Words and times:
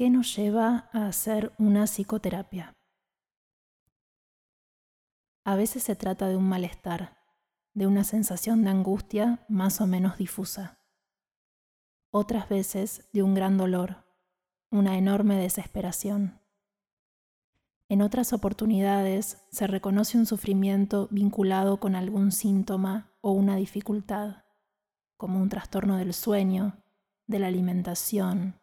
¿qué 0.00 0.08
nos 0.08 0.34
lleva 0.34 0.88
a 0.94 1.08
hacer 1.08 1.52
una 1.58 1.86
psicoterapia? 1.86 2.74
A 5.44 5.56
veces 5.56 5.82
se 5.82 5.94
trata 5.94 6.26
de 6.26 6.36
un 6.36 6.48
malestar, 6.48 7.18
de 7.74 7.86
una 7.86 8.04
sensación 8.04 8.64
de 8.64 8.70
angustia 8.70 9.44
más 9.50 9.82
o 9.82 9.86
menos 9.86 10.16
difusa. 10.16 10.78
Otras 12.10 12.48
veces 12.48 13.10
de 13.12 13.22
un 13.22 13.34
gran 13.34 13.58
dolor, 13.58 14.06
una 14.70 14.96
enorme 14.96 15.36
desesperación. 15.36 16.40
En 17.90 18.00
otras 18.00 18.32
oportunidades 18.32 19.44
se 19.50 19.66
reconoce 19.66 20.16
un 20.16 20.24
sufrimiento 20.24 21.08
vinculado 21.10 21.78
con 21.78 21.94
algún 21.94 22.32
síntoma 22.32 23.12
o 23.20 23.32
una 23.32 23.56
dificultad, 23.56 24.44
como 25.18 25.42
un 25.42 25.50
trastorno 25.50 25.98
del 25.98 26.14
sueño, 26.14 26.82
de 27.26 27.38
la 27.38 27.48
alimentación, 27.48 28.59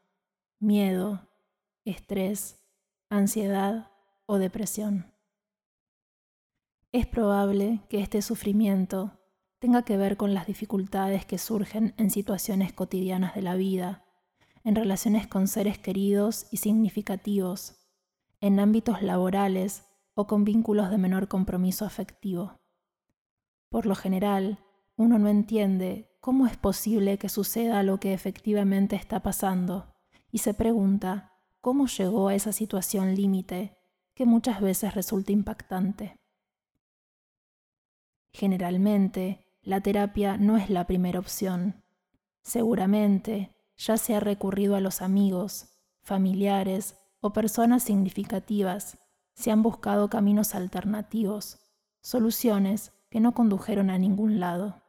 miedo, 0.59 1.21
estrés, 1.85 2.63
ansiedad 3.09 3.91
o 4.25 4.39
depresión. 4.39 5.13
Es 6.91 7.05
probable 7.05 7.81
que 7.89 7.99
este 8.01 8.23
sufrimiento 8.23 9.19
tenga 9.59 9.83
que 9.83 9.97
ver 9.97 10.17
con 10.17 10.33
las 10.33 10.47
dificultades 10.47 11.25
que 11.25 11.37
surgen 11.37 11.93
en 11.97 12.09
situaciones 12.09 12.73
cotidianas 12.73 13.35
de 13.35 13.43
la 13.43 13.55
vida, 13.55 14.03
en 14.63 14.75
relaciones 14.75 15.27
con 15.27 15.47
seres 15.47 15.77
queridos 15.77 16.47
y 16.51 16.57
significativos, 16.57 17.75
en 18.41 18.59
ámbitos 18.59 19.01
laborales 19.03 19.85
o 20.15 20.25
con 20.25 20.43
vínculos 20.43 20.89
de 20.89 20.97
menor 20.97 21.27
compromiso 21.27 21.85
afectivo. 21.85 22.59
Por 23.69 23.85
lo 23.85 23.95
general, 23.95 24.59
uno 24.95 25.19
no 25.19 25.29
entiende 25.29 26.17
cómo 26.19 26.47
es 26.47 26.57
posible 26.57 27.19
que 27.19 27.29
suceda 27.29 27.83
lo 27.83 27.99
que 27.99 28.13
efectivamente 28.13 28.95
está 28.95 29.21
pasando 29.21 29.96
y 30.31 30.39
se 30.39 30.53
pregunta 30.53 31.33
cómo 31.61 31.87
llegó 31.87 32.27
a 32.27 32.35
esa 32.35 32.51
situación 32.51 33.15
límite 33.15 33.77
que 34.13 34.25
muchas 34.25 34.61
veces 34.61 34.95
resulta 34.95 35.31
impactante. 35.31 36.19
Generalmente, 38.31 39.45
la 39.61 39.81
terapia 39.81 40.37
no 40.37 40.57
es 40.57 40.69
la 40.69 40.87
primera 40.87 41.19
opción. 41.19 41.83
Seguramente 42.41 43.55
ya 43.75 43.97
se 43.97 44.15
ha 44.15 44.19
recurrido 44.19 44.75
a 44.75 44.79
los 44.79 45.01
amigos, 45.01 45.77
familiares 46.01 46.97
o 47.19 47.33
personas 47.33 47.83
significativas, 47.83 48.97
se 49.33 49.51
han 49.51 49.61
buscado 49.61 50.09
caminos 50.09 50.55
alternativos, 50.55 51.59
soluciones 52.01 52.93
que 53.09 53.19
no 53.19 53.33
condujeron 53.33 53.89
a 53.89 53.97
ningún 53.97 54.39
lado. 54.39 54.81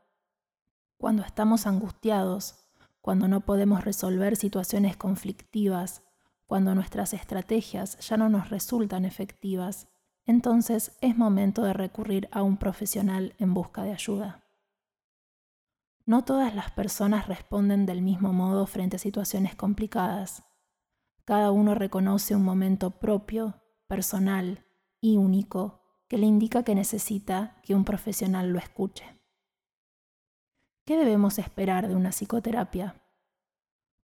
Cuando 0.96 1.22
estamos 1.22 1.66
angustiados, 1.66 2.67
cuando 3.08 3.26
no 3.26 3.40
podemos 3.40 3.86
resolver 3.86 4.36
situaciones 4.36 4.94
conflictivas, 4.98 6.02
cuando 6.44 6.74
nuestras 6.74 7.14
estrategias 7.14 7.98
ya 8.06 8.18
no 8.18 8.28
nos 8.28 8.50
resultan 8.50 9.06
efectivas, 9.06 9.88
entonces 10.26 10.94
es 11.00 11.16
momento 11.16 11.62
de 11.62 11.72
recurrir 11.72 12.28
a 12.32 12.42
un 12.42 12.58
profesional 12.58 13.34
en 13.38 13.54
busca 13.54 13.82
de 13.82 13.92
ayuda. 13.92 14.44
No 16.04 16.22
todas 16.22 16.54
las 16.54 16.70
personas 16.70 17.28
responden 17.28 17.86
del 17.86 18.02
mismo 18.02 18.34
modo 18.34 18.66
frente 18.66 18.96
a 18.96 18.98
situaciones 18.98 19.54
complicadas. 19.54 20.44
Cada 21.24 21.50
uno 21.50 21.74
reconoce 21.74 22.36
un 22.36 22.44
momento 22.44 22.90
propio, 22.90 23.62
personal 23.86 24.66
y 25.00 25.16
único 25.16 25.80
que 26.08 26.18
le 26.18 26.26
indica 26.26 26.62
que 26.62 26.74
necesita 26.74 27.56
que 27.62 27.74
un 27.74 27.86
profesional 27.86 28.50
lo 28.50 28.58
escuche. 28.58 29.17
¿Qué 30.88 30.96
debemos 30.96 31.38
esperar 31.38 31.86
de 31.86 31.94
una 31.94 32.12
psicoterapia? 32.12 32.94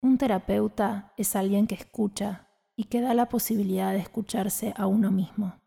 Un 0.02 0.18
terapeuta 0.18 1.14
es 1.16 1.36
alguien 1.36 1.68
que 1.68 1.76
escucha 1.76 2.48
y 2.76 2.86
que 2.86 3.02
da 3.02 3.14
la 3.14 3.30
posibilidad 3.30 3.92
de 3.92 4.00
escucharse 4.00 4.74
a 4.76 4.88
uno 4.88 5.12
mismo. 5.12 5.62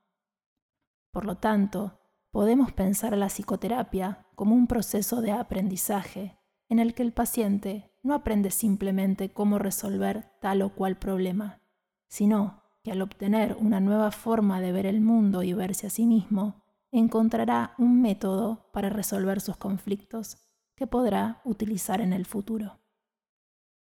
Por 1.12 1.24
lo 1.24 1.36
tanto, 1.36 2.00
podemos 2.32 2.72
pensar 2.72 3.14
a 3.14 3.16
la 3.16 3.28
psicoterapia 3.28 4.26
como 4.34 4.56
un 4.56 4.66
proceso 4.66 5.20
de 5.20 5.30
aprendizaje 5.30 6.36
en 6.68 6.80
el 6.80 6.94
que 6.94 7.04
el 7.04 7.12
paciente 7.12 7.92
no 8.02 8.12
aprende 8.12 8.50
simplemente 8.50 9.32
cómo 9.32 9.60
resolver 9.60 10.32
tal 10.40 10.62
o 10.62 10.74
cual 10.74 10.98
problema, 10.98 11.60
sino 12.08 12.64
que 12.82 12.90
al 12.90 13.00
obtener 13.02 13.56
una 13.60 13.78
nueva 13.78 14.10
forma 14.10 14.60
de 14.60 14.72
ver 14.72 14.86
el 14.86 15.00
mundo 15.00 15.44
y 15.44 15.52
verse 15.52 15.86
a 15.86 15.90
sí 15.90 16.06
mismo, 16.06 16.64
encontrará 16.90 17.76
un 17.78 18.02
método 18.02 18.68
para 18.72 18.88
resolver 18.90 19.40
sus 19.40 19.56
conflictos 19.56 20.44
que 20.76 20.86
podrá 20.86 21.40
utilizar 21.44 22.00
en 22.00 22.12
el 22.12 22.26
futuro. 22.26 22.83